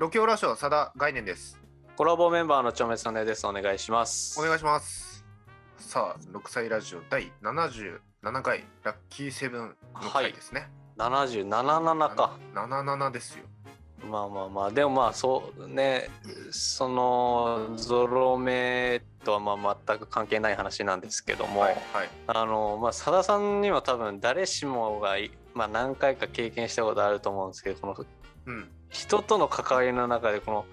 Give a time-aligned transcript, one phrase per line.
[0.00, 1.60] ロケオラショー佐田概念です。
[1.94, 3.46] コラボメンバーのちょめさねです。
[3.46, 4.40] お願いします。
[4.40, 5.26] お願いします。
[5.76, 10.70] さあ、6歳ラジオ第77回ラッキーセブンの回ですね。
[10.96, 12.38] 77か。
[12.54, 13.44] 77ですよ。
[14.10, 16.08] まあまあまあ、でもまあそうね、
[16.50, 22.08] そのゾロ目とはまあ全く関係ない話なんですけども、はいはい。
[22.26, 28.06] あのまあ佐田さんには多分誰しもがいまあ何回か経験したことあると思うんですけど、この
[28.46, 28.68] うん。
[28.88, 30.66] 人との関わりの中でこの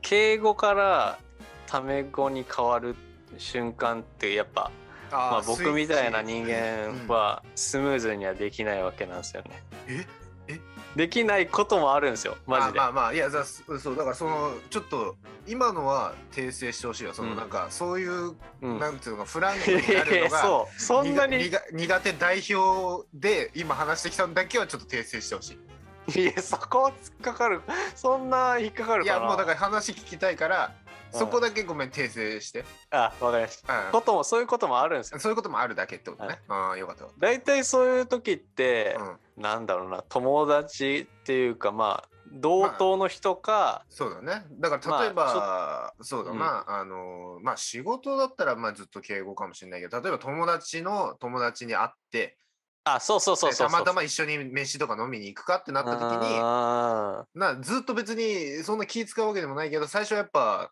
[0.00, 1.18] 敬語から
[1.66, 2.94] タメ語に変わる
[3.36, 4.70] 瞬間ってやっぱ
[5.10, 9.62] あまあ、ー僕みたいな人チ間はスムーズにはできないわけなんですよね。
[9.88, 9.94] うん
[10.48, 10.60] え？
[10.96, 12.36] できないこともあるんですよ。
[12.46, 12.78] マジで。
[12.78, 17.36] まあまあまあいやだそうだからそのちょっと今のは訂正してほしいよそのうん。
[17.36, 18.78] なんかそういう、うん。
[18.78, 20.80] なんていうのかフランクいになるのが そう。
[20.80, 25.58] そんなにい苦苦手代表で今話してきたのだけはちょっと訂正してほしい
[26.16, 27.60] やそこは突っかかる。
[27.94, 29.18] そんな引っかかるかな。
[29.18, 30.72] いやもうだから話聞きたいから
[31.12, 33.86] うんそこだけごめん訂正して、あわかりました。
[33.86, 33.92] うん。
[33.92, 36.38] こともそういうこともあるんですよそういうこともあるだけってことね、はい。
[36.48, 39.06] ああよかったよかっ大体そういう時ってた、、う
[39.40, 44.44] ん、なんだろうな友達っていうかまあ同等の人か、そうだね。
[44.60, 52.36] だから例えば、まそうだな、あのまあ仕事だったらまあずっと敬語かもしれないけど例えば友達の友達に会って
[52.94, 53.68] あそうそうそうでそう。
[53.68, 60.70] たまたま一緒に飯とか飲みに行くかってなった時にあなずっと別にそんな気使うわけでもないけど最初はやっぱ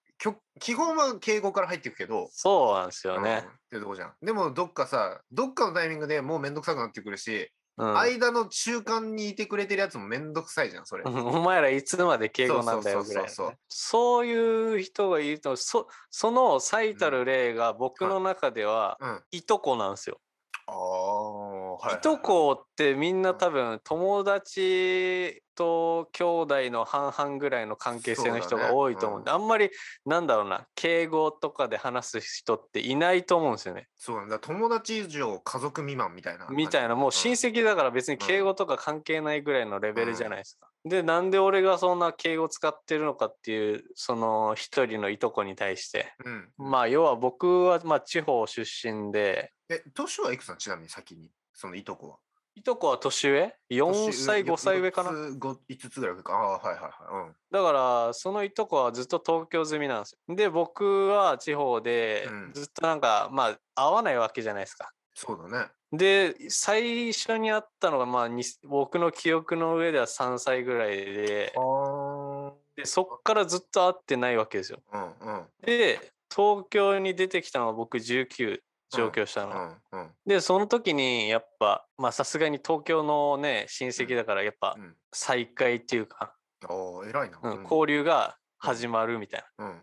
[0.58, 3.20] 基本は敬語から入っていくけどー、そうなんですようん。
[3.20, 3.46] っね。
[3.70, 4.12] ていうとこじゃん。
[4.22, 7.98] でもどっかさどっかのタイミングでもうめんどくさくなってくるし、うん。
[7.98, 13.28] 間の中間にいてくれてるやつもめんどくさいじゃんそれ、う んお前らいつまで敬語なんだよぐらい
[13.68, 19.08] そういう人がいるとそその最たる例が僕の中ではうん。
[19.08, 20.18] あいとこなんですよ。
[20.66, 20.74] あー
[21.76, 22.00] はいはい。
[22.00, 29.70] とこってみんな多分友達と兄弟の半々ぐらいの関係性の人が多いと思うんで、そあんまり
[30.04, 33.88] なんだろうな敬語とかで話す人っていないと思うんですよね。
[33.96, 34.38] そうなんだ。
[34.38, 40.68] 友達以上家族未満みたいなみたいなもう親戚だから別に敬語とか関係ないぐらいのレベルじゃないですか。
[40.84, 46.12] でなんで俺がそんな敬語使ってるのかっていうその一人のいとこに対して。
[46.24, 46.48] うん。
[46.58, 49.52] まあ要は僕はまあ地方出身で。
[49.68, 50.58] え年はいくつなん？
[50.58, 52.16] ちなみに先にそのいとこは
[52.54, 60.34] いとこは年上 ?4 歳5歳上かな？5つぐらい上かああはいはいはいだからそのいとこはずっと東京済みなんですよ。
[60.34, 64.90] で僕は地方でうんずっとなんかまあ会わないわけじゃないですか。
[65.14, 71.52] そうだねで最初に会ったのがまあに僕の記憶の上では3歳ぐらいで
[72.76, 74.82] でそっからずっと会ってないわけですよ。
[74.92, 79.76] うんうんで東京に出てきたのは僕19上京したの。
[79.92, 80.10] うんうん。
[80.26, 84.96] でその時にやっぱまあさすがに東京のね親戚だからやっぱうん。
[85.12, 86.34] 再会っていうか、
[86.68, 87.38] おー偉いな。
[87.42, 89.66] うん交流が始まるみたいな。
[89.66, 89.82] うん。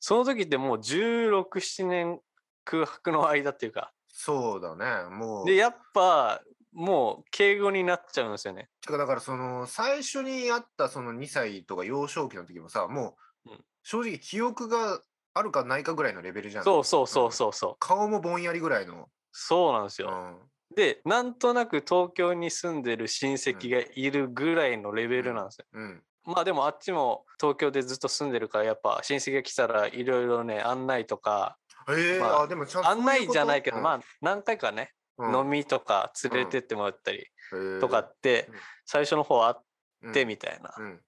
[0.00, 2.20] その時ってもう1617年
[2.64, 5.14] 空白の間っていうかそうだね。
[5.14, 5.46] もう。
[5.46, 8.68] でやっぱもう敬語になっちゃうんですよね。
[8.80, 13.16] てかだからその最初に会ったその2歳とか幼少期の時もさも
[13.46, 13.64] ううん。
[13.82, 15.00] 正直記憶が
[15.36, 16.64] あるかないかぐらいのレベルじゃん。
[16.64, 17.52] そうそうそううんそう。
[17.52, 19.08] そう顔もぼんやりぐらいの。
[19.32, 20.08] そうなんですよ。
[20.08, 20.74] うん。
[20.74, 25.66] でなんとなく東京に住んでる親戚がいるぐらいのレベルなんですよ。
[25.74, 26.02] うん。
[26.24, 31.58] まあでもあっちも東京でずっと住んでるからやっぱ親戚が来たらいろいろね案内とか
[31.88, 35.36] ええまああでもちゃんと案内じゃないけど、まあ、あ何回かね、うん。
[35.36, 37.26] 飲みとか連れてってもらったり
[37.80, 38.54] とかって、うん。
[38.86, 39.62] 最初の方あっ
[40.02, 40.12] うん。
[40.12, 41.00] てみたいな、うん。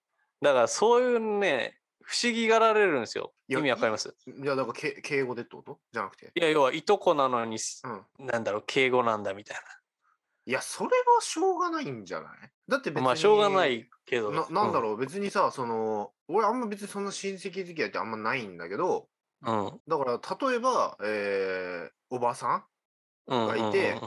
[0.43, 1.78] だからそういうね
[2.10, 3.34] 不思議がられるんですよ。
[3.48, 4.16] 意味わかります？
[4.26, 5.78] いやだからけ敬語でってこと？
[5.92, 6.32] じゃなくて。
[6.34, 7.58] いや要はいとこなのに、
[8.19, 8.26] うん。
[8.26, 9.56] なんだろう敬語なんだみたい
[10.47, 12.30] いやそれはしょうがないんじゃない？
[12.66, 14.30] だって別になまあしょうがないけど。
[14.30, 19.10] ななんだうろう、別にさその俺あんま別にそんな親戚付き合いってあんまないんだけど
[19.47, 19.80] ん、うん。
[19.86, 22.64] だから例えば、えーおばさん
[23.26, 24.00] うんがいて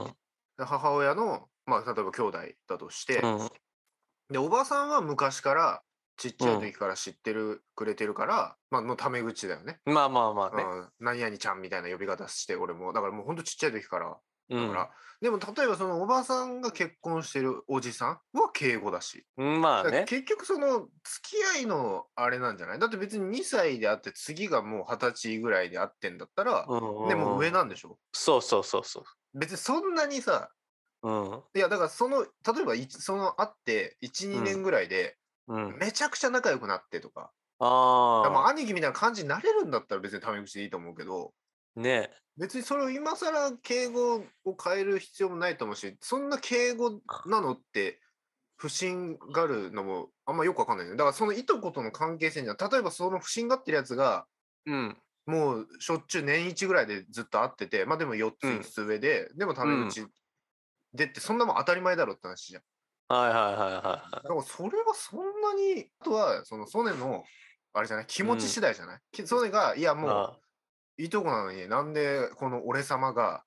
[0.58, 3.50] 母親の、まあ、例えば兄弟だとして、うん。
[4.32, 5.84] でおばさんは昔から
[6.18, 9.80] ちっちゃい時から知ってる、くれてるから、まあ、のタメ口だよね。
[9.86, 12.94] うんまあまあまあね、うん、何々ちゃんみたいな呼び方して俺も。
[12.94, 14.18] だからもうほんとちっちゃい時から。
[14.50, 14.68] うん。
[14.68, 14.92] だから、
[15.22, 20.90] でも例えばそのおばさんが結婚してるおじさんは敬語だし、うんまあだからね結局その付
[21.24, 22.80] き合いのあれなんじゃない？
[22.80, 26.66] だって別に2歳であって次がもう二十歳ぐらいで会ってんだったら、
[27.08, 28.00] でも上なんでしょ？
[28.14, 29.04] そうそうそうそ
[29.36, 30.50] 別にそんなにさ
[31.04, 31.42] ううん。
[31.56, 32.28] いやだからその例
[32.64, 35.18] えばいその会って12年ぐらいで
[35.52, 35.78] うん。
[35.78, 41.34] めちゃくちゃ仲良くなってとか、ああまあ兄貴みたいな感じになれるんだったら別にタメ口でいいと思うけど。
[41.76, 42.10] ね。
[42.38, 44.24] 別にそれを今更敬語を
[44.64, 48.00] 変える必要もないと思うしそんな敬語なのって
[48.56, 50.92] 不審がるのもあんまよくわかんないね。
[50.92, 54.26] だからそのいとことの関係性には、例えばその不審がってるやつが、
[54.66, 54.98] うん。
[55.26, 58.58] もうしょっちゅう年一ぐらいでずっと会ってて、まあでも4つうん。
[58.60, 60.06] 5つ上で、でもタメ口
[60.94, 62.64] でって、そんなもん当たり前だろって話じゃん。
[63.12, 64.16] はいはいはいはいはい。
[64.16, 67.24] だからそれはそんなに、あとはそのソネの、
[67.74, 70.38] あれじゃない、気持ち次第じゃない、きソネが、いやもう、あ
[70.98, 73.44] いとこなのになんでこの俺様が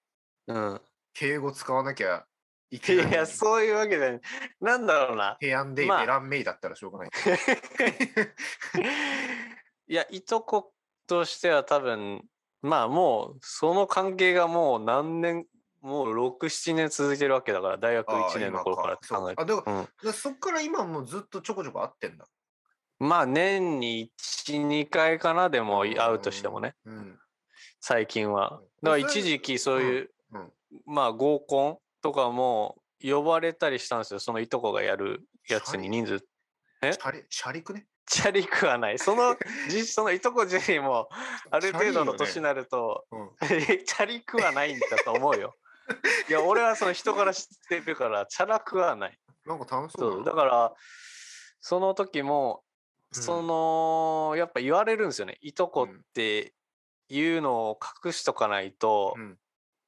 [0.47, 0.81] うん。
[1.15, 2.27] 敬語使わなきゃ
[2.71, 4.21] いけないいや、そういうわけで、
[4.61, 5.37] なんだろうな。
[5.41, 7.11] 提案でまあベランメイだったらしょうがない。
[9.87, 10.73] いや、いとこ
[11.07, 12.25] としては多分、
[12.63, 15.47] まあもう、その関係がもう何年、
[15.85, 19.43] もう6、7年続いてるわけだから、大学ああ1年の頃からって考えて。
[19.43, 22.27] あ、でも、うんだからそっから今もずっとちょこちょこ会ってんだ。
[22.99, 24.11] まあ年に
[24.47, 27.19] 1、2回かな、でも会うとしてもね、うん。
[27.81, 28.61] 最近は。
[28.61, 30.53] うんだから一時期そういう、うん
[30.87, 36.27] まあ合コンとかも呼ばれたりしたんですよ、そのいとこがやるやつに人数。
[36.83, 36.93] え？
[36.95, 37.87] シャリ、シャリクね？
[38.07, 38.99] チャリくはない。
[38.99, 39.37] その、
[39.69, 41.09] じそのいとこ自身も、
[41.51, 43.31] ある程度の年になると、うん。
[43.85, 45.55] チャリくはないんだと思うよ。
[46.29, 49.19] いや、俺はその人から知ってるから、チャラくはない。
[49.47, 50.75] なんか楽しそそううだから、
[51.61, 52.63] その時も、
[53.17, 55.39] うんその、やっぱ言われるんですよね。
[55.41, 56.53] いとこって
[57.09, 59.39] いうのを隠しとかないと、うん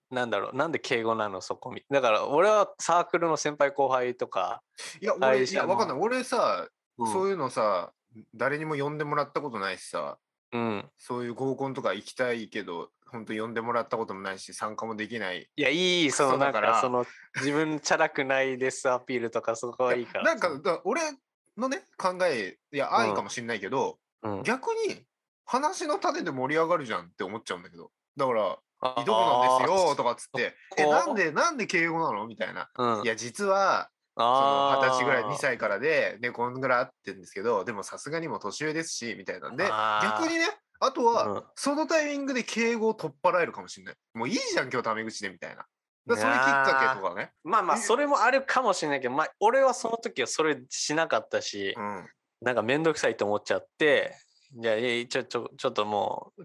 [0.08, 1.84] なんだろう、なんで敬語なの、そこみ。
[1.90, 4.62] だから、俺はサークルの先輩後輩とか、
[5.00, 5.98] いや、俺、いや、わかんない。
[5.98, 7.93] 俺さ、うんそういうのさ、
[8.34, 10.19] 誰にも呼んでもらったことないしさ、
[10.52, 10.90] うん。
[10.96, 15.49] そういう合コンとか行きたいけど、本当呼んでもらったこともないし、参加もできない。
[15.56, 17.06] いや、いい、その、だからか、その、
[17.37, 20.25] 自分チャラくないですアピールとか、そこはいいから。
[20.25, 21.00] なんか、俺
[21.56, 25.05] のね、考え、いや、愛かもしんないけど、うん、逆に
[25.44, 27.91] 話の種で盛り上がるじゃんって思っちゃうんだけど。
[28.17, 28.58] だから、
[29.03, 32.26] いとこなんですよとかっつって、え、こなんで、なんで敬語なの？
[32.26, 32.69] みたいな。
[32.76, 40.47] うん、いや、実は、二十歳ぐらい、2歳からで、ね、こんぐらい会ってるんですけど、でもさすがにもう年上ですし、みたいなんで、逆にね、
[40.81, 43.94] あとは、うんそのタイミングで敬語を取っ払えるかもしれない。
[44.14, 45.67] もういいじゃん、今日タメ口で、みたいな。
[46.06, 47.32] だからそれきっかけとかね。
[47.43, 52.06] まあまあ、えそれもあるかもしれないけど、まあ、俺はその時はそれしなかったし、うん。
[52.43, 54.14] なんかめんどくさいと思っちゃって、
[54.55, 56.44] じゃあ、いやちょ、ちょ、ちょっともう、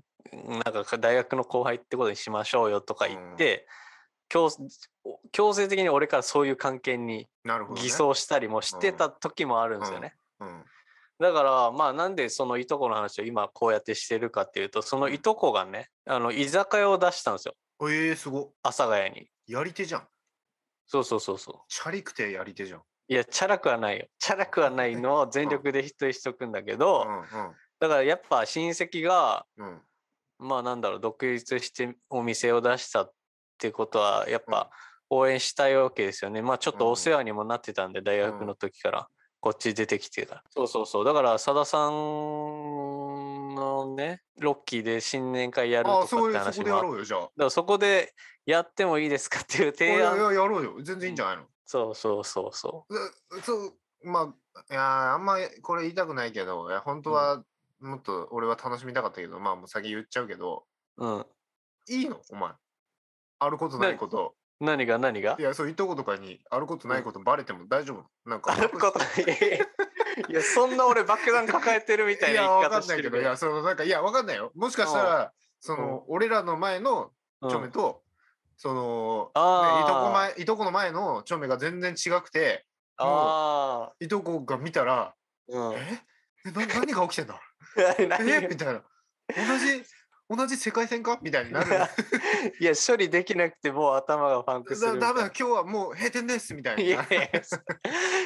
[0.49, 3.67] なんか大学の後輩ってことにしましょうよとか言って、
[4.29, 4.49] 強
[5.33, 7.81] 強制的に俺からそういう関係になるほど、ね。
[7.81, 10.15] 偽装したりもしてた時もあるんですよね。
[10.39, 10.63] うん。
[11.21, 17.53] だから、まあ、なんでそのいとこの話を今こうやってしてるかっていうと、そのいとこがね、あの、居酒屋を出したんですよ。
[17.87, 18.53] ええー、すご。
[18.63, 19.27] 阿佐ヶ谷に。
[19.45, 20.07] やり手じゃん。
[20.87, 21.55] そうそうそうそう。
[21.67, 22.81] シャリくてやり手じゃん。
[23.07, 24.07] いや、チャラくはないよ。
[24.17, 27.05] チャラくはないのを 全力で人にしとくんだけど、
[27.79, 29.73] だからやっぱ親戚が、うんうん。
[29.73, 30.47] うん。
[30.47, 33.13] まあなんだろう、独立してお店を出したっ
[33.59, 34.71] てことは、やっぱ
[35.11, 36.41] 応援したいわけですよね。
[36.41, 39.07] まあちょっとお世話にもなってたんで、大学の時から。
[39.41, 40.43] こっち出てきてから。
[40.51, 41.05] そうそうそう。
[41.05, 41.91] だから、さださん
[43.55, 47.19] のね、ロッキーで新年会やるとかってそういう、そ話もあっこでやろうよ、じゃあ。
[47.21, 48.13] だからそこで
[48.45, 50.15] やってもいいですかっていう提案。
[50.15, 50.75] いや、やろうよ。
[50.83, 53.73] 全然いいんじゃないの、そうそうそうそうそう、
[54.03, 57.43] まあ、いや、あんまこれ言いたくないけど、いや本当は
[57.79, 60.65] もっと俺は楽しみたかったけど、まあもう先言っちゃうけど、
[60.97, 61.05] う。
[61.07, 61.25] うん。
[61.89, 62.21] いいの？
[62.29, 62.51] お前。
[63.39, 64.35] あることないこと。
[64.61, 65.35] 何が何が？
[65.39, 68.29] いや、そう、いとことかにあることないことバレても大丈夫。
[68.29, 68.53] なんか。
[68.53, 69.07] あることない。
[70.29, 73.21] いや、そんな俺爆弾抱えてるみたいいや、な言いわかんないけど、方してるけど。
[73.21, 74.51] いや、その、なんか、いや、わかんないよ。
[74.55, 77.49] もしかしたら、その、俺らの前のうん。
[77.49, 78.03] チョメと、
[78.55, 85.15] その、ねいとこ前、いとこの前のチョメが全然違くて、あいとこが見たら、あ、
[85.47, 85.73] うん。
[85.73, 86.03] え？
[86.45, 87.41] えな何が起きてんだ？
[88.07, 88.29] 何？
[88.29, 88.47] え？
[88.47, 88.83] みたいな。
[89.35, 89.83] 同じ、
[90.33, 91.19] 同じ世界線か？
[91.21, 91.69] みたいになる。
[92.59, 94.93] いや、処理できなくてもう頭がパンクする。
[94.99, 96.81] だダメだ、今日はもう閉店ですみたいな。
[96.81, 97.57] いやいや、そ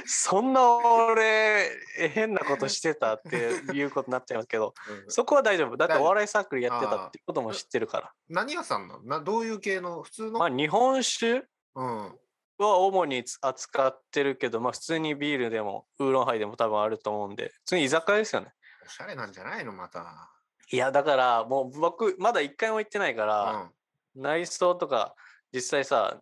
[0.05, 0.61] そんな
[1.07, 5.77] 俺、え変なことしてたっていうことになっちゃいますけど、うんそこは大丈夫。
[5.77, 8.13] だってお笑いサークルやってたってことも知ってるから。
[8.29, 9.03] 何屋さんなの？
[9.03, 10.03] などういう系の？
[10.03, 11.45] 普通の、まあ、日本酒
[11.75, 12.19] うん。
[12.57, 18.53] は主に扱ってるけど、まあ、普通にビールでも、ウーロンハイでも多分あると思うんで、普通に居酒屋ですよね。
[18.85, 19.73] おしゃれなんじゃないの？
[19.73, 20.31] また。
[20.71, 23.73] いや、だから、もう僕、まだ一回も行ってないかうら、ん。
[24.15, 25.15] 内装とか、
[25.53, 26.19] 実際さ、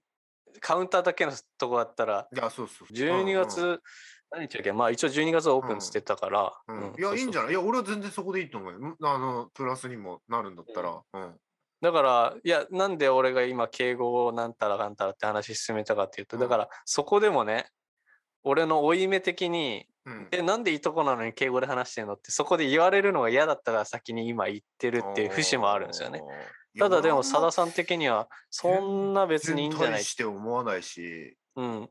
[0.59, 2.87] カウンターだけのとこだったら、いや、そうそう。
[2.93, 3.81] 12月、
[4.31, 6.53] 何日だっけまあ一応12月オープンしてたから。
[6.67, 6.77] うん。
[6.77, 7.53] うんうんいや、いいんじゃない？
[7.53, 8.79] ないいや、俺は全然そこでいいと思うよ。
[8.79, 11.01] んあの、プラスにもなるんだったら。
[11.13, 11.39] うん。
[11.81, 17.67] だから、いや、なんで俺が今、敬語をなんたらかんたらって話進めたかっていうと、うんだから、そこでもね、
[18.43, 20.27] 俺の負い目的に、うん。
[20.31, 22.13] え、なんでいとこなのに敬語で話してんの？
[22.13, 26.21] って、そこで言われるのが嫌だったから先に今言ってるっていう節もあるんですよね。
[26.77, 31.37] ただでも、さだんさん的には、そんな別にいいんじゃない全体して思わないし。
[31.55, 31.83] うん。
[31.85, 31.89] っ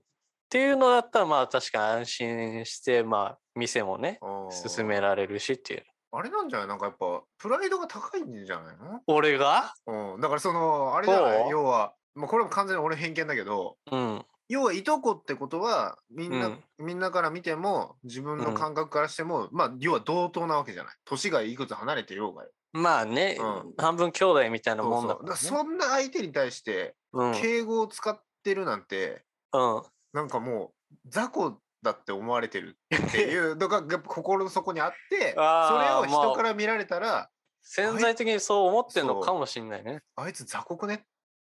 [0.50, 5.84] ていうのだったらまあ確かに安心してまあ店もね進められるしっていう。
[6.10, 6.68] あれなんじゃない？
[6.68, 9.72] なんかやっぱプライドが高いんじゃない俺が？
[9.86, 10.20] のうん。
[10.20, 11.48] だからその、あれじゃない？
[11.48, 14.22] 要は、まあこれも完全に俺偏見だけど、うん。
[14.48, 25.58] 要はいとこってことはみんな、うんみんなから見ても自分の感覚からしても、まあ要は同等なわけじゃない年がいくつ離れてようがよまあね、うん半分兄弟みたいなそうもんそうだからだからね。
[25.58, 27.32] そんな相手に対してうん。
[27.34, 29.22] 敬語を使ってるなんて、
[29.52, 29.82] うん。
[30.12, 37.30] なんかもう雑魚だって思われてるっていう のが心の底にあってあーそれをまあ人から見られたら、
[37.62, 40.02] 潜在的にそう思ってんのそうかもしんないね。
[40.16, 41.00] あいつ雑魚くねっ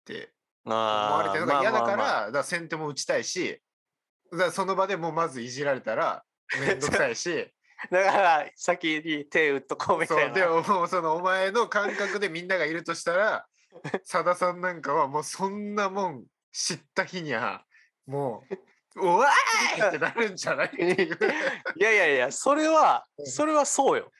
[0.05, 0.33] て
[0.67, 3.61] 思あわれてるのが嫌だから、だから先手も打ちたいし
[4.33, 6.25] だからその場でもうまずいじられたら
[6.61, 7.49] めんどくさいし
[7.91, 10.25] だから先に手打っとこうみたいな。
[10.27, 13.47] そうでももうそのお前の感覚でみんながいるとしたら
[14.05, 17.65] さださんなんかはもうそんなもん知った日には
[18.07, 18.57] もう
[18.99, 20.71] 「おわーい!」ってなるんじゃない？
[20.75, 24.11] いやいやいや、それはう、んそれはそうよ。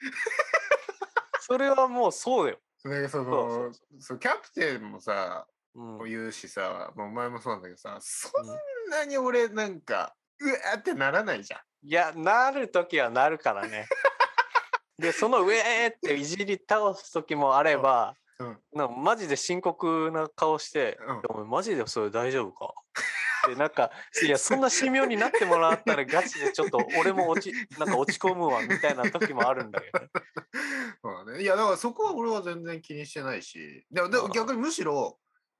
[1.39, 2.59] それはもうそうよ。
[2.85, 5.47] ね、そそうのそうキャプテンもさ
[5.77, 6.09] うん。
[6.09, 11.59] 言うしさ、まあお前もそうなんだけどさそんなに俺なんかうわーってならないじゃん。
[11.83, 13.87] いや、なるときはなるからね。
[14.99, 18.59] で、その上っていじり倒すときもあれば、うん。
[18.73, 21.21] なマジで深刻な顔して、うん。
[21.29, 22.73] お前マジでそれ大丈夫か？
[23.47, 23.91] でなんか
[24.21, 30.09] いやそんな神妙になってもらったらガチでちょっと俺も落ち なんか落ち込むわみたいな時もあるんだけどね。
[31.01, 33.85] そうだね、いやだからそこは俺は全然気にしてないし。
[33.89, 35.17] でもでも逆にむしろ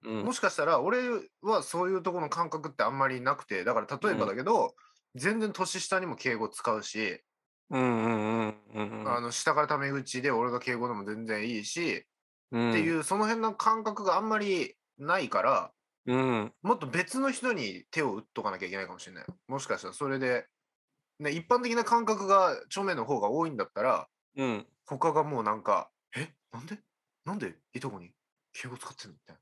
[0.07, 0.23] うん。
[0.23, 0.99] もしかしたら俺
[1.41, 4.73] はそういうところの感覚ってあんまりなくてだから例えばだけど、
[5.15, 7.21] 全然年下にも敬語使うし、
[7.69, 9.15] うんうんうんうんうん。
[9.15, 12.05] あの下からタメ口で俺が敬語でも全然いいし、
[12.51, 12.69] うん。
[12.69, 15.71] っていうその辺の感覚があんまりないから
[16.05, 16.53] うん。
[16.61, 19.25] もっと別の人に手を打っとかなきゃいけないかもしれない。
[19.49, 20.45] もしかしたらそれで、
[21.19, 24.65] ね、一般的な感覚が著名の方が多いんだったらうん。
[24.85, 26.29] 他がもうなんか「え？
[26.53, 26.79] なんで？
[27.25, 27.55] なんで？
[27.73, 28.11] いとこに
[28.53, 29.41] 敬語使ってんの?」みたいな。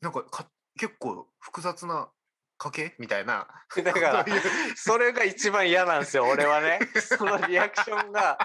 [0.00, 0.46] なんかか
[0.78, 2.10] 結構複雑な
[2.58, 3.46] 家系みたいな。
[3.84, 4.26] だから
[4.76, 6.80] それが一番嫌なんですよ 俺はね。
[7.00, 8.38] そのリアクションが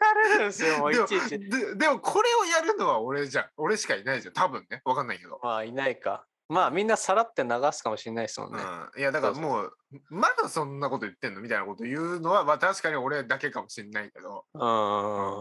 [0.00, 1.38] 疲れるんですよもういでもちいち。
[1.38, 3.50] ででもこれをやるのは俺じゃん。
[3.56, 4.34] 俺しかいないじゃん。
[4.34, 4.82] 多分ね。
[4.84, 6.26] わかんないけど、まあいないか。
[6.48, 8.62] まあみんなさらって流すかもしれないですもんね、
[8.94, 9.72] うん、いやだからもう
[10.10, 11.40] まだそんなこと言ってんの？
[11.40, 14.44] みたいなこと言うのはまあ確かに俺だけかもしれないけど。
[14.54, 14.58] う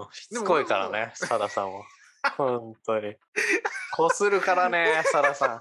[0.10, 1.84] ん、しつこいからね、サラさんは。
[2.38, 3.16] 本当に。
[3.94, 5.60] こするからね、 サラさん。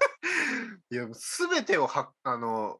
[0.93, 1.07] いや
[1.47, 2.79] 全てをはあの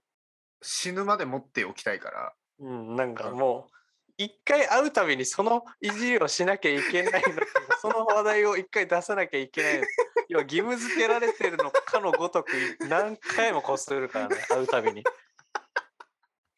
[0.62, 3.74] 死ぬまで持っておきたいからうん、なんかもう、
[4.18, 7.42] 一回会うたびにそのいじりをしなきゃいけないの。
[7.82, 9.86] その話題を一回出さなきゃいけないの。
[10.30, 15.04] 要は義務付けられてるのかのごとく何回もこするからね、会うたびに。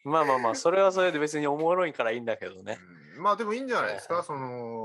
[0.03, 2.79] まあまあまあ、それはそれで別におもろいからいいんだけどね。
[2.79, 4.76] うんまあでもいいんじゃないですか、はいその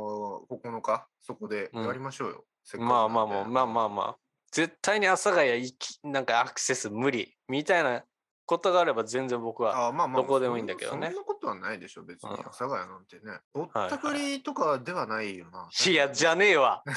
[0.50, 4.16] 9日そこでやりましょうよ、せっかくまあまあまあまあまあまあ。
[4.52, 7.34] 絶対に阿佐ヶ谷行きなんかアクセス無理。
[7.48, 8.04] みたいな
[8.44, 11.06] ことがあれば全然僕はあまあまあどこでもいいんだけどね。
[11.06, 12.30] そんなことはないでしょ別に。
[12.30, 12.40] うん。
[12.40, 13.22] 阿佐ヶ谷なんてね。
[13.54, 13.90] ぼっはい。
[13.90, 16.82] たくりとかではないよな、いやじゃねえわ。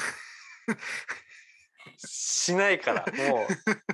[1.96, 3.46] しないからもう。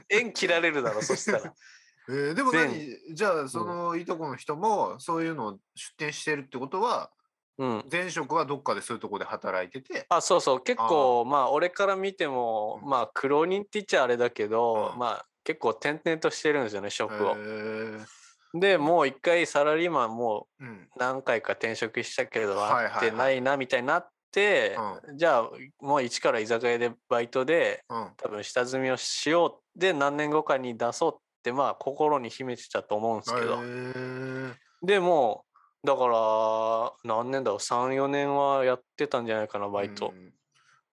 [0.09, 1.55] 縁切られるだろそしたら。
[2.09, 7.13] えーでも全何じゃあそのいとこの人もそういうのを出店してるってことは
[7.59, 7.85] うん。
[7.91, 10.07] 前職はどっかでそういうとこで働いてて。
[10.09, 10.61] あそうそう。
[10.63, 12.89] 結構まあ俺から見てもうん。
[12.89, 14.99] まあ苦労人って言っちゃあれだけど、うん。
[14.99, 17.37] まあ結構転々としてるんですよね職を。
[18.55, 20.89] でもう一回サラリーマンもううん。
[20.97, 24.77] 何回か転職したけれど会ってないなみたいになって、
[25.15, 28.11] じゃあもう一から居酒屋でバイトでうん。
[28.17, 33.59] 多分下積みをしようで何年後かに出そうってまあ心に秘めてたと思うんですけど、
[34.87, 35.45] でも
[35.85, 40.13] だから何年だろう34年はやってたんじゃないかなバイト。
[40.15, 40.33] う、ん。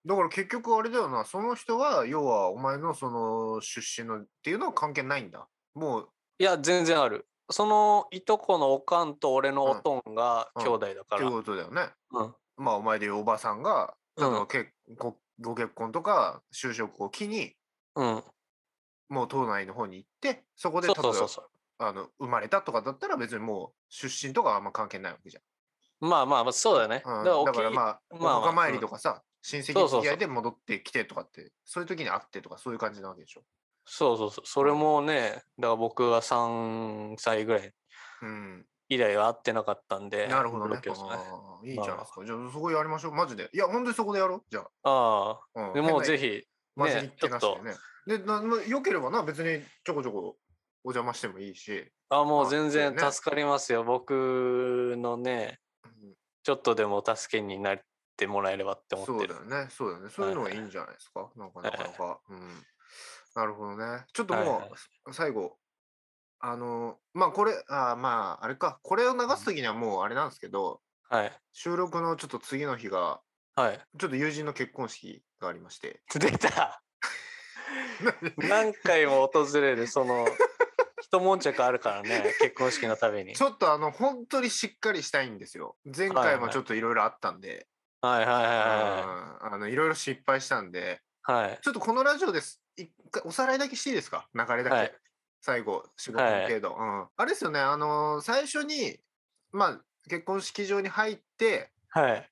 [0.04, 5.46] だから結局あれだよなその人は要はお前のその出身のっていうのは関係ないんだ。
[5.74, 6.08] もう。
[6.38, 7.26] いや全然ある。
[7.50, 10.62] そのいとこのおかんと俺のおとんがうん。
[10.62, 11.88] 兄弟だから、っていうことだよね。
[12.12, 12.34] うん。
[12.56, 14.34] まあお前でいうおばさんが例えうん。
[14.34, 17.54] ば結ごご結婚とか就職を機に
[17.96, 18.22] うん、
[19.08, 21.49] もう島内の方に行ってそこでそ例えばうそうそうそう
[21.82, 25.38] あの生まれたとかだったら別にもう出身とかはあんま関係ないわけじ
[26.00, 27.24] まあまあまあそうだね、ゃん、うん。
[27.24, 33.42] だからだから沖まあおまあまあ墓参りとかさ親戚付き合いで戻ってきてとかってそういう時に会ってとかそういう感じなわけでしょ？
[33.86, 34.46] そうそうそう。
[34.46, 37.72] それもねだから僕が3歳ぐらい
[38.22, 38.66] うん。
[38.90, 40.76] 以来は会ってなかったんでなるほどね。
[40.76, 41.10] 同級生ね。
[41.12, 42.24] あーいいじゃないですか。
[42.26, 43.12] じゃあそこやりましょう。
[43.12, 43.48] マジで。
[43.52, 44.42] いや本当にそこでやろう。
[44.50, 44.68] じゃあ。
[44.82, 45.70] あ、うん。
[45.70, 46.42] あでもうぜひひ
[46.74, 48.18] マジにね気なしでね。
[48.18, 50.36] でななよければな別にちょこちょこ
[50.84, 53.84] お邪魔してもいいし、あ、もまあう全然助かりますよ。
[53.84, 57.80] 僕のね、うんちょっとでも助けになっ
[58.16, 59.56] てもらえればって思ってるそうだ。
[59.58, 60.08] よね、そうだよね。
[60.10, 61.30] そういうのがいいんじゃないですか？
[61.36, 62.20] なんかなかなか。
[62.30, 62.40] うん。
[63.34, 64.04] なるほどね。
[64.14, 64.68] ちょっともはいは
[65.06, 65.58] う、最後、
[66.40, 71.32] あの、まあこれ、あまああれか、これを流すときにはもうあれなんですけど、はい。
[71.52, 73.20] 収録のちょっと次の日が、
[73.54, 73.80] はい。
[73.98, 76.00] ちょっと友人の結婚式がありまして。
[76.18, 76.82] 出た
[78.38, 80.26] 何回も訪れる、その、
[81.00, 83.34] 一悶着あるからね、 結婚式のために。
[83.34, 85.76] ちょっとあの、本当にしっかりしたいんですよ。
[85.84, 87.66] 前はいはい回もちょっといろいろあったんで、
[88.02, 91.42] はいはいはいうんあのいろいろ失敗したんで、はい。
[91.48, 91.58] はい。
[91.62, 92.62] ちょっとこのラジオです。
[92.76, 94.28] 一回おさらいだけしていいですか？
[94.34, 94.76] 流れだけ。
[94.76, 94.94] はい
[95.42, 97.08] 最後、仕事の程度、うん。
[97.16, 99.00] あれですよね、あのー最初に、
[99.52, 102.30] まあ、結婚式場に入って、はい。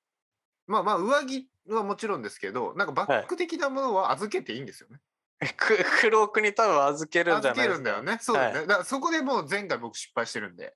[0.67, 4.99] まあまあ、上着はもちろんですけど、なんかバッグ的なものは預けていいんですよね。
[5.57, 7.91] く黒奥に多分預けるんじゃ預けないですか。
[7.91, 8.19] るんだよね。
[8.21, 8.59] そうだよね。
[8.59, 10.75] はだからそこでもう前回僕失敗してるんで。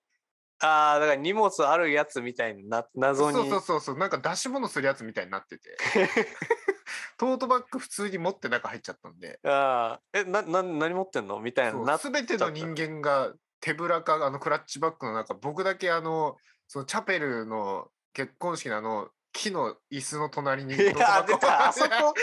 [0.60, 3.38] ああ、だから荷物あるやつみたいにな、謎に。
[3.38, 5.77] そうそうそうそう、なんか出し物するやつみたいになってて。
[7.17, 9.39] トートバッグ普通に持って中入っちゃったんで。
[9.43, 11.39] ああ、え、な、な、何持ってんの？
[11.39, 11.79] みたいな。
[11.82, 21.68] なすべての人間が手ぶらかあのクラッチバッグの中僕だけあのそのチャペルの結婚式のあの木の椅子の隣にいや、出た。
[21.70, 22.13] あそこ、あ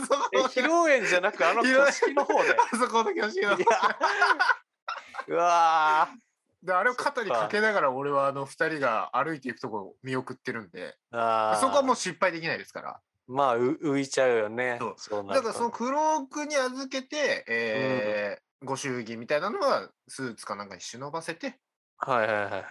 [0.00, 0.28] そこ。
[0.34, 2.54] え、披露宴じゃなく、あの挙式の方で？
[2.72, 3.66] あそこの挙式のいや。
[5.28, 6.08] うわ
[6.62, 10.96] であれを肩にかけながら俺はあの二人が歩いていくところを見送ってるんで。
[11.12, 11.60] ーあー。
[11.60, 13.00] そこはもう失敗できないですから。
[13.26, 14.78] まあ、う浮いちゃうよね。
[14.96, 15.26] そう。
[15.26, 21.58] だからその黒奥に預けて、えーご祝儀みたいなのはスーツかなんかに忍ばせて。
[21.96, 22.64] はいはいはいはい。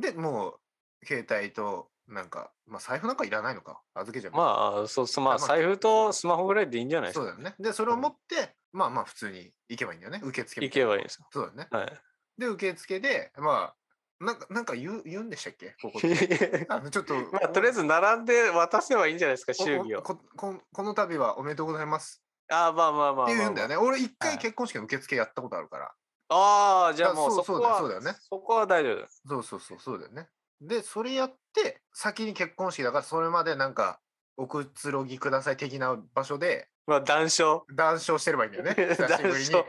[0.00, 0.58] でも
[1.02, 7.26] う携帯となんか、まあ、財布なんかいらないのか預けちゃうまあ、そうそう、まあ、まあ財布とスマホぐらいでいいんじゃないですか。
[7.26, 7.54] そうだよね。
[7.58, 10.20] でそれを持って、まあまあ普通に行けばいいんだよね。
[10.24, 11.26] 受付み行けばいいですよ。
[11.30, 11.68] そうだよね。
[11.70, 11.92] はい。
[12.38, 15.76] で受付でまあなんかなんか言う言うんでしたっけ？
[15.82, 16.66] ここで。
[16.68, 19.98] あのちょっとまあ、とりあえず並んで渡せばいいんじゃないですか、お祝儀を。
[20.00, 22.22] おこここの度はおめでとうございます。
[22.50, 23.76] ああ、まあまあまあまあ、って言うんだよね。
[23.76, 24.14] 俺一はい。
[24.18, 25.92] 回結婚式の受付やったことあるから。
[26.30, 28.16] ああ、じゃあもうそこは、そうだよね。
[28.28, 29.06] そこは大丈夫。
[29.28, 30.28] そうそうそうそうだよね
[30.60, 34.00] でそれやって先に結婚式だからそれまでなんか
[34.36, 37.60] おくつろぎください的な場所でまあ、談笑。
[37.76, 39.66] 談笑してればいいんだよね 久し談ぶりに笑。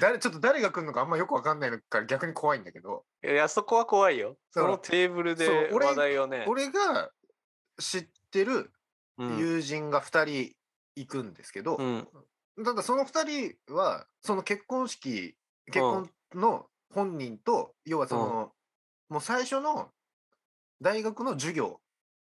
[0.00, 4.38] 誰ちょっと誰が来るのかあんまよくわかんないのから逆に怖いんだけどいや、そこは怖いよ。
[4.52, 6.46] そのテーブルで話題をね。
[6.48, 7.12] 俺が
[7.78, 8.72] 知ってる
[9.18, 10.56] うん友人が2人
[10.96, 12.08] 行くんですけど、うん。
[12.64, 18.54] ただその2人はその結婚式結婚の本人と、要はその、
[19.10, 19.92] もう最初の
[20.82, 21.80] 大学の授業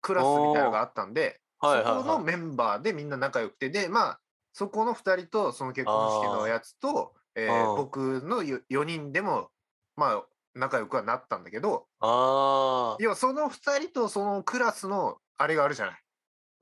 [0.01, 2.25] クラスみたいなのがあったんで、はいはいそこのはい。
[2.25, 4.21] メンバーでみんな仲良くてでまあ
[4.53, 9.49] そこの2人とその結婚式のやつと、えー僕の4人でも
[9.97, 10.23] まあ
[10.55, 15.95] 仲良くはなったんだけどあ要はその2人とそのクラスのあれがあるじゃない。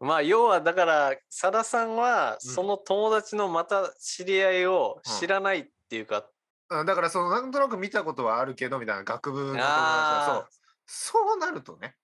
[0.00, 0.04] あ。
[0.04, 2.52] まあ、要はだから、さださんは、うん。
[2.52, 5.18] その友達のまた知り合いをうん。
[5.18, 6.26] 知らないっていうか、
[6.70, 9.68] うんだからそのなんとなく見たことはあるけどみたいな学部の友達は。
[9.70, 10.57] あそう
[10.88, 11.94] そうなるとね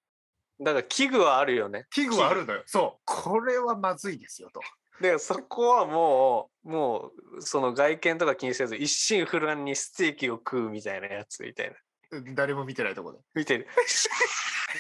[0.61, 1.87] だから器具はあるよね。
[1.91, 4.61] 器具はあるのよそうこれはまずいですよと
[5.01, 11.75] だからそこはもう、もう、その外見とか気にせず、一心不乱にステーキを食うみたいなやつみたい
[12.13, 12.21] な。
[12.35, 13.67] 誰も見てないところで見てる。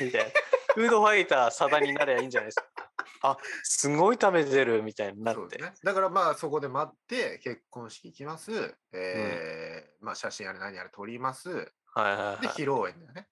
[0.00, 0.30] みたいな。
[0.74, 2.64] フードファイターサダになればいいんじゃないですか。
[3.22, 5.56] あ、すごい食べてるみたいになって。
[5.56, 12.40] ね、だからまあそこで待って結婚式行きます、えーまあ写真あれ何あれ撮りますはいはいはい。
[12.42, 13.28] で披露宴だよね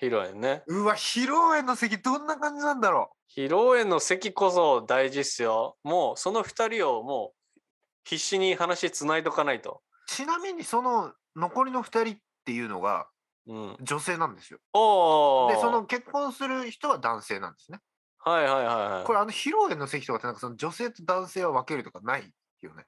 [0.00, 0.62] 披露宴ね。
[0.66, 5.76] うわ披露宴の席どんな感じなんだろ披露宴の席こそ大事っすよ。
[5.82, 7.60] もうその二人をもう
[8.04, 9.82] 必死に話つないとかないと。
[10.08, 13.08] うちなみにその残りの2人っていうのが
[13.46, 13.76] うん。
[13.80, 14.58] 女性なんですよ。
[14.58, 17.78] でその結婚する人は男性なんですね
[18.18, 19.04] はいはいはいはい。
[19.04, 22.30] これあの披露宴の席とかってなんかその女性と男性は分けるとかない
[22.62, 22.84] よね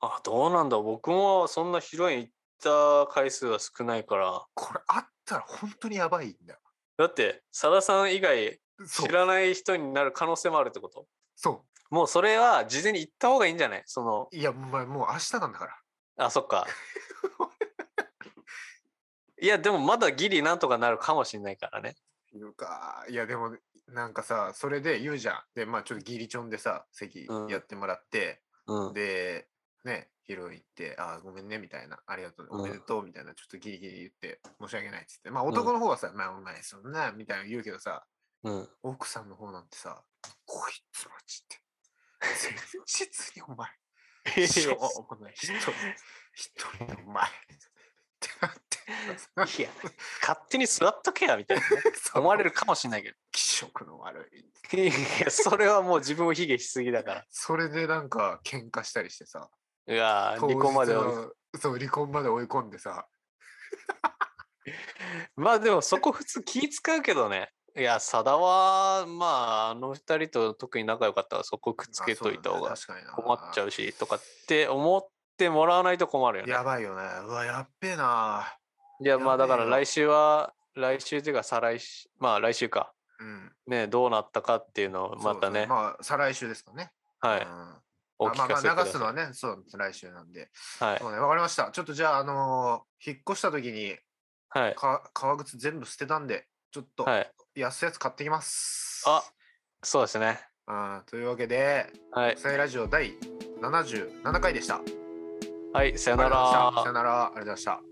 [0.00, 0.78] あ、どうなんだ。
[0.78, 4.44] 僕もそんな披露宴行った回数は少ないから。
[4.54, 6.60] これあったら本当にやばいんだよ。
[6.96, 9.08] だって、さださん以外そう。
[9.08, 11.06] 知らない人になる可能性もあるってこと？
[11.36, 13.82] そもうそれは事前に言った方がいいんじゃない？
[13.86, 16.26] その、ういやもうもう明日なんだから。
[16.26, 16.66] あ、そっか。
[19.42, 21.96] いや、でもまだギリなんとかなるかもしれないからね。
[22.32, 23.56] いうかいやでも
[23.88, 25.42] なんかさそれで言うじゃん。
[25.54, 27.48] でまあちょっとギリチョンでさ席うん。
[27.48, 28.92] やってもらって、うん。
[28.92, 29.48] で
[29.84, 38.06] ね披露行って「あーごめんね」みたいな「ありがとううんおめでとう」みたいなちょっとギリギリ言って申し訳ないっつってまあ男の方はさ「まあお前そんな」みたいなの言うけどさ
[38.42, 38.68] うん。
[38.82, 40.02] 奥さんの方なんてさ
[40.46, 41.56] 「こいつマジで
[42.20, 42.52] 前
[42.86, 45.70] 日にお前しょうもない一人
[46.34, 47.28] 一人のお前
[48.40, 48.70] なって
[49.58, 49.70] いや、
[50.20, 51.82] 勝手に座っとけやみたいなね、
[52.14, 53.16] 思われるかもしれないけど。
[53.30, 54.30] 気色の悪
[54.72, 54.78] い。
[54.78, 57.26] いや、それはもう自分を卑下しすぎだから。
[57.30, 59.50] それでなんか喧嘩したりしてさ。
[59.86, 60.94] うわー離婚まで
[61.58, 63.06] そう、離婚まで追い込んでさ。
[65.36, 67.52] まあでもそこ普通気使うけどね。
[67.76, 72.74] いや、佐田は、まあ、あの二人と特に仲良かったらそこくっつけといた方が
[73.14, 76.52] 困っちゃうし、とかって思ってもらわないと困るよね。
[76.52, 77.02] やばいよね。
[77.24, 78.56] うわ、やっべえな。
[79.00, 82.92] いや、まあだから来週は、来週っていうか再来週、まあ来週か。
[83.20, 83.52] うん。
[83.66, 86.90] ね、どうなったかっていうのをまたね、まあ、再来週ですかね。
[87.20, 87.74] はい、うん
[88.22, 88.84] お聞あまあまあかせください。
[88.84, 90.50] 流すのはね、そう、来週なんで。
[90.78, 91.08] はいそ。
[91.08, 91.70] うね、わかりました。
[91.72, 93.96] ちょっとじゃあ、あのー引っ越した時に
[94.50, 94.74] はい。
[94.74, 97.32] か革靴全部捨てたんで、ちょっとはい。
[97.54, 99.04] 安いやつ買ってきます。
[99.06, 99.22] あ
[99.82, 100.40] そうですね。
[100.66, 102.34] うん、というわけで、はい。
[102.34, 103.14] 国際ラジオ第
[103.62, 104.80] 77回でした。
[105.72, 105.96] はい。
[105.98, 106.92] さよなありがとうございましたさよら。
[106.92, 107.24] なら。
[107.24, 107.89] ありがとうございました。